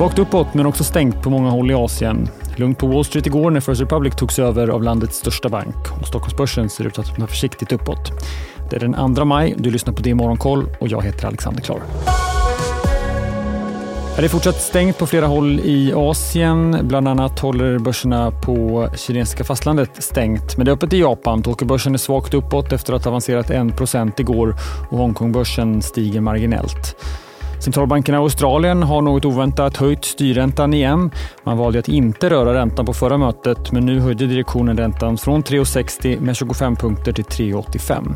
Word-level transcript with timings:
Svagt 0.00 0.18
uppåt 0.18 0.54
men 0.54 0.66
också 0.66 0.84
stängt 0.84 1.22
på 1.22 1.30
många 1.30 1.50
håll 1.50 1.70
i 1.70 1.74
Asien. 1.74 2.28
Lugnt 2.56 2.78
på 2.78 2.86
Wall 2.86 3.04
Street 3.04 3.26
igår 3.26 3.50
när 3.50 3.60
First 3.60 3.80
Republic 3.80 4.14
togs 4.16 4.38
över 4.38 4.68
av 4.68 4.82
landets 4.82 5.16
största 5.16 5.48
bank 5.48 5.74
och 6.00 6.06
Stockholmsbörsen 6.06 6.68
ser 6.68 6.86
ut 6.86 6.98
att 6.98 7.10
öppna 7.10 7.26
försiktigt 7.26 7.72
uppåt. 7.72 8.12
Det 8.70 8.76
är 8.76 8.80
den 8.80 9.14
2 9.14 9.24
maj, 9.24 9.54
du 9.58 9.70
lyssnar 9.70 9.92
på 9.92 10.02
det 10.02 10.14
Morgonkoll 10.14 10.66
och 10.80 10.88
jag 10.88 11.02
heter 11.02 11.26
Alexander 11.26 11.62
Klar. 11.62 11.80
Det 14.16 14.24
är 14.24 14.28
fortsatt 14.28 14.60
stängt 14.60 14.98
på 14.98 15.06
flera 15.06 15.26
håll 15.26 15.60
i 15.64 15.92
Asien. 15.96 16.76
Bland 16.82 17.08
annat 17.08 17.38
håller 17.38 17.78
börserna 17.78 18.30
på 18.30 18.88
kinesiska 18.96 19.44
fastlandet 19.44 20.02
stängt. 20.02 20.56
Men 20.56 20.66
det 20.66 20.70
är 20.70 20.74
öppet 20.74 20.92
i 20.92 21.00
Japan. 21.00 21.42
Tokyobörsen 21.42 21.94
är 21.94 21.98
svagt 21.98 22.34
uppåt 22.34 22.72
efter 22.72 22.92
att 22.92 23.04
ha 23.04 23.10
avancerat 23.10 23.50
1 23.50 24.20
igår 24.20 24.54
och 24.90 24.98
Hongkongbörsen 24.98 25.82
stiger 25.82 26.20
marginellt. 26.20 26.96
Centralbankerna 27.60 28.18
i 28.18 28.20
Australien 28.20 28.82
har 28.82 29.02
något 29.02 29.24
oväntat 29.24 29.76
höjt 29.76 30.04
styrräntan 30.04 30.74
igen. 30.74 31.10
Man 31.44 31.58
valde 31.58 31.78
att 31.78 31.88
inte 31.88 32.30
röra 32.30 32.54
räntan 32.54 32.86
på 32.86 32.92
förra 32.92 33.18
mötet 33.18 33.72
men 33.72 33.86
nu 33.86 34.00
höjde 34.00 34.26
direktionen 34.26 34.76
räntan 34.76 35.18
från 35.18 35.42
3,60 35.42 36.20
med 36.20 36.36
25 36.36 36.76
punkter 36.76 37.12
till 37.12 37.24
3,85. 37.24 38.14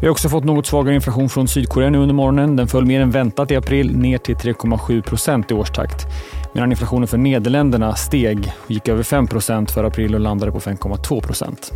Vi 0.00 0.06
har 0.06 0.12
också 0.12 0.28
fått 0.28 0.44
något 0.44 0.66
svagare 0.66 0.94
inflation 0.94 1.28
från 1.28 1.48
Sydkorea 1.48 1.90
nu 1.90 1.98
under 1.98 2.14
morgonen. 2.14 2.56
Den 2.56 2.68
föll 2.68 2.84
mer 2.84 3.00
än 3.00 3.10
väntat 3.10 3.50
i 3.50 3.56
april 3.56 3.96
ner 3.96 4.18
till 4.18 4.36
3,7 4.36 5.02
procent 5.02 5.50
i 5.50 5.54
årstakt. 5.54 6.06
Medan 6.54 6.70
inflationen 6.70 7.08
för 7.08 7.18
Nederländerna 7.18 7.94
steg 7.94 8.52
och 8.64 8.70
gick 8.70 8.88
över 8.88 9.02
5 9.02 9.26
procent 9.26 9.70
för 9.70 9.84
april 9.84 10.14
och 10.14 10.20
landade 10.20 10.52
på 10.52 10.60
5,2 10.60 11.20
procent. 11.20 11.72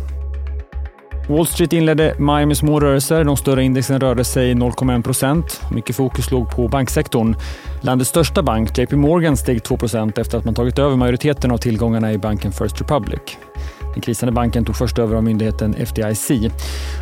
Wall 1.29 1.45
Street 1.45 1.73
inledde 1.73 2.15
maj 2.17 2.45
med 2.45 2.57
små 2.57 2.79
rörelser. 2.79 3.23
De 3.23 3.37
större 3.37 3.63
indexen 3.63 3.99
rörde 3.99 4.23
sig 4.23 4.53
0,1 4.53 5.03
procent. 5.03 5.61
Mycket 5.71 5.95
fokus 5.95 6.31
låg 6.31 6.55
på 6.55 6.67
banksektorn. 6.67 7.35
Landets 7.81 8.09
största 8.09 8.43
bank, 8.43 8.77
JP 8.77 8.95
Morgan, 8.95 9.37
steg 9.37 9.63
2 9.63 9.77
procent 9.77 10.17
efter 10.17 10.37
att 10.37 10.45
man 10.45 10.53
tagit 10.53 10.79
över 10.79 10.95
majoriteten 10.95 11.51
av 11.51 11.57
tillgångarna 11.57 12.13
i 12.13 12.17
banken 12.17 12.51
First 12.51 12.81
Republic. 12.81 13.37
Den 13.93 14.01
krisande 14.01 14.33
banken 14.33 14.65
tog 14.65 14.75
först 14.75 14.99
över 14.99 15.15
av 15.15 15.23
myndigheten 15.23 15.73
FDIC. 15.73 16.31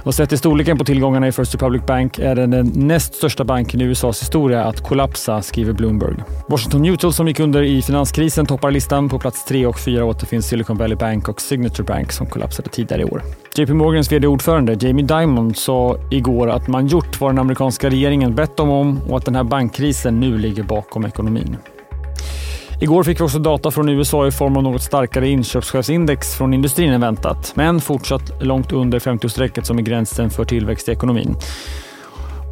Och 0.03 0.15
sett 0.15 0.29
till 0.29 0.37
storleken 0.37 0.77
på 0.77 0.83
tillgångarna 0.83 1.27
i 1.27 1.31
First 1.31 1.53
Republic 1.53 1.81
Bank 1.85 2.19
är 2.19 2.35
den 2.35 2.51
den 2.51 2.71
näst 2.87 3.15
största 3.15 3.43
banken 3.43 3.81
i 3.81 3.83
USAs 3.83 4.21
historia 4.21 4.63
att 4.63 4.83
kollapsa, 4.83 5.41
skriver 5.41 5.73
Bloomberg. 5.73 6.15
Washington 6.47 6.81
Mutual 6.81 7.13
som 7.13 7.27
gick 7.27 7.39
under 7.39 7.63
i 7.63 7.81
finanskrisen 7.81 8.45
toppar 8.45 8.71
listan. 8.71 9.09
På 9.09 9.19
plats 9.19 9.45
3 9.45 9.65
och 9.65 9.79
4 9.79 10.05
återfinns 10.05 10.47
Silicon 10.47 10.77
Valley 10.77 10.97
Bank 10.97 11.29
och 11.29 11.41
Signature 11.41 11.83
Bank 11.83 12.11
som 12.11 12.27
kollapsade 12.27 12.69
tidigare 12.69 13.01
i 13.01 13.05
år. 13.05 13.21
JP 13.55 13.73
Morgans 13.73 14.11
vd-ordförande 14.11 14.77
Jamie 14.79 15.05
Dimon 15.05 15.53
sa 15.53 15.97
igår 16.11 16.49
att 16.49 16.67
man 16.67 16.87
gjort 16.87 17.21
vad 17.21 17.31
den 17.31 17.39
amerikanska 17.39 17.89
regeringen 17.89 18.35
bett 18.35 18.57
dem 18.57 18.69
om 18.69 18.99
och 19.09 19.17
att 19.17 19.25
den 19.25 19.35
här 19.35 19.43
bankkrisen 19.43 20.19
nu 20.19 20.37
ligger 20.37 20.63
bakom 20.63 21.05
ekonomin. 21.05 21.57
Igår 22.79 23.03
fick 23.03 23.19
vi 23.19 23.23
också 23.23 23.39
data 23.39 23.71
från 23.71 23.89
USA 23.89 24.27
i 24.27 24.31
form 24.31 24.57
av 24.57 24.63
något 24.63 24.81
starkare 24.81 25.29
inköpschefsindex 25.29 26.35
från 26.35 26.53
industrin 26.53 26.93
än 26.93 27.01
väntat, 27.01 27.53
men 27.55 27.81
fortsatt 27.81 28.43
långt 28.43 28.71
under 28.71 28.99
50-strecket 28.99 29.63
som 29.63 29.77
är 29.77 29.81
gränsen 29.81 30.29
för 30.29 30.45
tillväxt 30.45 30.89
i 30.89 30.91
ekonomin. 30.91 31.35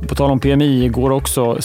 På 0.09 0.15
tal 0.15 0.31
om 0.31 0.39
PMI 0.39 0.85
igår 0.85 1.11
också. 1.11 1.57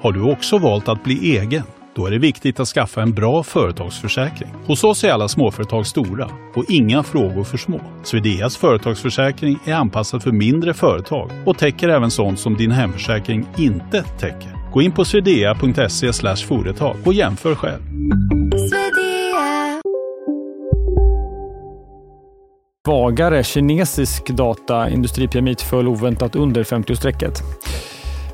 Har 0.00 0.12
du 0.12 0.32
också 0.32 0.58
valt 0.58 0.88
att 0.88 1.04
bli 1.04 1.38
egen? 1.38 1.62
Då 1.94 2.06
är 2.06 2.10
det 2.10 2.18
viktigt 2.18 2.60
att 2.60 2.68
skaffa 2.68 3.02
en 3.02 3.12
bra 3.12 3.42
företagsförsäkring. 3.42 4.48
Hos 4.66 4.84
oss 4.84 5.04
är 5.04 5.12
alla 5.12 5.28
småföretag 5.28 5.86
stora 5.86 6.28
och 6.54 6.64
inga 6.68 7.02
frågor 7.02 7.44
för 7.44 7.58
små. 7.58 7.80
Swedeas 8.02 8.56
företagsförsäkring 8.56 9.58
är 9.64 9.74
anpassad 9.74 10.22
för 10.22 10.32
mindre 10.32 10.74
företag 10.74 11.30
och 11.46 11.58
täcker 11.58 11.88
även 11.88 12.10
sånt 12.10 12.38
som 12.38 12.56
din 12.56 12.70
hemförsäkring 12.70 13.46
inte 13.56 14.02
täcker. 14.02 14.65
Gå 14.76 14.82
in 14.82 14.92
på 14.92 15.04
swedea.se 15.04 16.12
företag 16.36 16.96
och 17.04 17.14
jämför 17.14 17.54
själv. 17.54 17.82
Svagare 22.86 23.44
kinesisk 23.44 24.28
data, 24.28 24.90
industri-PMI 24.90 25.54
föll 25.54 25.88
oväntat 25.88 26.36
under 26.36 26.64
50-strecket. 26.64 27.42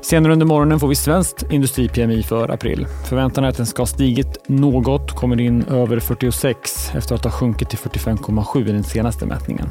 Senare 0.01 0.33
under 0.33 0.45
morgonen 0.45 0.79
får 0.79 0.87
vi 0.87 0.95
svenskt 0.95 1.51
industri-PMI 1.51 2.23
för 2.23 2.49
april. 2.49 2.87
Förväntan 3.09 3.43
är 3.43 3.47
att 3.49 3.57
den 3.57 3.65
ska 3.65 3.81
ha 3.81 3.87
stigit 3.87 4.49
något, 4.49 5.11
kommer 5.11 5.41
in 5.41 5.63
över 5.63 5.99
46 5.99 6.91
efter 6.95 7.15
att 7.15 7.23
ha 7.23 7.31
sjunkit 7.31 7.69
till 7.69 7.79
45,7 7.79 8.69
i 8.69 8.71
den 8.71 8.83
senaste 8.83 9.25
mätningen. 9.25 9.67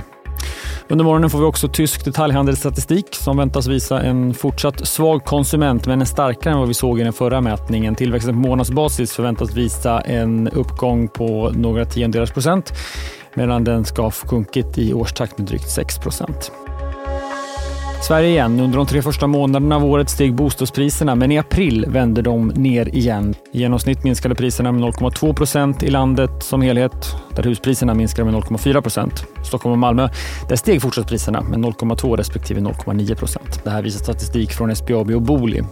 Under 0.93 1.05
morgonen 1.05 1.31
får 1.31 1.39
vi 1.39 1.45
också 1.45 1.69
tysk 1.69 2.05
detaljhandelsstatistik 2.05 3.07
som 3.15 3.37
väntas 3.37 3.67
visa 3.67 4.03
en 4.03 4.35
fortsatt 4.35 4.87
svag 4.87 5.25
konsument 5.25 5.87
men 5.87 6.01
en 6.01 6.07
starkare 6.07 6.53
än 6.53 6.59
vad 6.59 6.69
vi 6.69 6.75
såg 6.75 7.01
i 7.01 7.03
den 7.03 7.13
förra 7.13 7.41
mätningen. 7.41 7.95
Tillväxten 7.95 8.35
på 8.35 8.49
månadsbasis 8.49 9.13
förväntas 9.13 9.57
visa 9.57 10.01
en 10.01 10.49
uppgång 10.49 11.09
på 11.09 11.51
några 11.55 11.85
tiondelars 11.85 12.31
procent 12.31 12.73
medan 13.35 13.65
den 13.65 13.85
ska 13.85 14.03
ha 14.03 14.11
sjunkit 14.11 14.79
i 14.79 14.95
årstakt 14.95 15.39
med 15.39 15.47
drygt 15.47 15.71
6 15.71 15.99
procent. 15.99 16.53
Sverige 18.03 18.29
igen. 18.29 18.61
Under 18.61 18.79
de 18.79 18.87
tre 18.87 19.03
första 19.03 19.27
månaderna 19.27 19.77
av 19.77 19.85
året 19.85 20.11
steg 20.11 20.35
bostadspriserna, 20.35 21.15
men 21.15 21.33
i 21.33 21.39
april 21.39 21.85
vände 21.89 22.23
de 22.23 22.49
ner 22.49 22.95
igen. 22.97 23.35
I 23.53 23.59
genomsnitt 23.59 24.05
minskade 24.05 24.35
priserna 24.35 24.73
med 24.73 24.83
0,2 24.83 25.35
procent 25.35 25.83
i 25.83 25.91
landet 25.91 26.31
som 26.41 26.63
helhet, 26.63 27.17
där 27.37 27.43
huspriserna 27.43 27.95
minskade 27.95 28.31
med 28.31 28.43
0,4 28.43 28.81
procent. 28.81 29.25
Stockholm 29.45 29.73
och 29.73 29.79
Malmö, 29.79 30.09
där 30.49 30.57
steg 30.57 30.83
fortsatt 30.83 31.09
priserna 31.09 31.41
med 31.43 31.59
0,2 31.59 32.17
respektive 32.17 32.61
0,9 32.61 33.15
procent. 33.15 33.61
Det 33.65 33.71
här 33.71 33.83
visar 33.83 33.99
statistik 33.99 34.53
från 34.53 34.77
SBAB 34.77 35.11
och 35.11 35.23
Booli. 35.23 35.63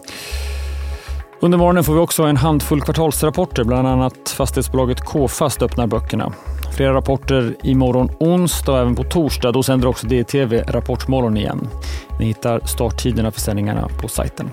Under 1.40 1.58
morgonen 1.58 1.84
får 1.84 1.94
vi 1.94 2.00
också 2.00 2.22
en 2.22 2.36
handfull 2.36 2.80
kvartalsrapporter, 2.80 3.64
bland 3.64 3.88
annat 3.88 4.28
fastighetsbolaget 4.36 5.00
K-Fast 5.00 5.62
öppnar 5.62 5.86
böckerna. 5.86 6.32
Flera 6.76 6.94
rapporter 6.94 7.56
imorgon 7.62 8.10
onsdag 8.20 8.72
och 8.72 8.78
även 8.78 8.94
på 8.94 9.04
torsdag. 9.04 9.52
Då 9.52 9.62
sänder 9.62 9.88
också 9.88 10.06
DTV 10.06 10.62
Rapportmorgon 10.62 11.36
igen. 11.36 11.68
Ni 12.18 12.26
hittar 12.26 12.60
starttiderna 12.64 13.30
för 13.30 13.40
sändningarna 13.40 13.88
på 14.00 14.08
sajten. 14.08 14.50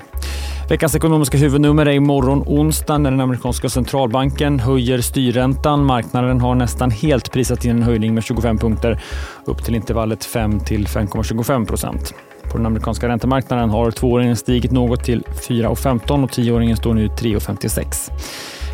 Veckans 0.69 0.95
ekonomiska 0.95 1.37
huvudnummer 1.37 1.85
är 1.85 1.91
imorgon 1.91 2.43
onsdag 2.45 2.97
när 2.97 3.11
den 3.11 3.21
amerikanska 3.21 3.69
centralbanken 3.69 4.59
höjer 4.59 5.01
styrräntan. 5.01 5.85
Marknaden 5.85 6.41
har 6.41 6.55
nästan 6.55 6.91
helt 6.91 7.31
prisat 7.31 7.65
in 7.65 7.71
en 7.71 7.83
höjning 7.83 8.13
med 8.13 8.23
25 8.23 8.57
punkter 8.57 9.01
upp 9.45 9.63
till 9.63 9.75
intervallet 9.75 10.25
5 10.25 10.59
till 10.59 10.87
5,25 10.87 11.65
procent. 11.65 12.13
På 12.51 12.57
den 12.57 12.65
amerikanska 12.65 13.07
räntemarknaden 13.07 13.69
har 13.69 13.91
tvååringen 13.91 14.35
stigit 14.35 14.71
något 14.71 15.03
till 15.03 15.23
4,15 15.47 16.23
och 16.23 16.31
tioåringen 16.31 16.77
står 16.77 16.93
nu 16.93 17.07
3,56. 17.07 18.11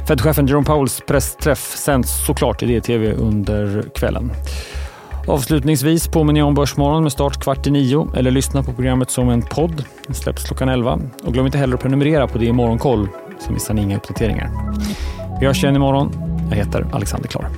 Fed-chefen 0.08 0.48
Jerome 0.48 0.66
Powells 0.66 1.02
pressträff 1.08 1.76
sänds 1.78 2.26
såklart 2.26 2.64
i 2.64 2.66
DTV 2.66 3.14
under 3.14 3.84
kvällen. 3.96 4.32
Avslutningsvis 5.28 6.08
påminner 6.08 6.40
jag 6.40 6.48
om 6.48 6.54
Börsmorgon 6.54 7.04
med 7.04 7.12
start 7.12 7.44
kvart 7.44 7.68
i 7.68 7.72
nio 7.72 8.08
eller 8.16 8.32
lyssna 8.32 8.64
på 8.64 8.74
programmet 8.74 9.10
som 9.10 9.30
en 9.30 9.42
podd. 9.42 9.86
Den 10.06 10.16
släpps 10.16 10.44
klockan 10.44 10.70
11. 10.70 11.00
Och 11.24 11.34
glöm 11.34 11.46
inte 11.46 11.58
heller 11.58 11.76
att 11.76 11.82
prenumerera 11.82 12.28
på 12.28 12.38
det 12.38 12.46
i 12.46 12.52
Morgonkoll 12.52 13.08
så 13.40 13.52
missar 13.52 13.74
ni 13.74 13.82
inga 13.82 13.98
uppdateringar. 13.98 14.50
Vi 15.40 15.46
hörs 15.46 15.64
igen 15.64 15.76
imorgon. 15.76 16.12
Jag 16.50 16.58
heter 16.58 16.88
Alexander 16.92 17.28
Klar. 17.30 17.50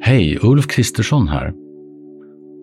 Hej, 0.00 0.38
Ulf 0.42 0.66
Kristersson 0.66 1.28
här. 1.28 1.63